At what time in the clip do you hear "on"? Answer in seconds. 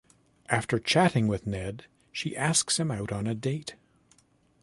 3.11-3.27